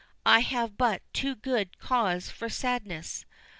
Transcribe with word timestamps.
I 0.25 0.39
have 0.39 0.77
but 0.79 1.03
too 1.13 1.35
good 1.35 1.77
cause 1.77 2.31
for 2.31 2.49
sadness. 2.49 3.23